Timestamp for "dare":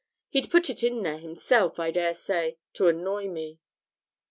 1.91-2.15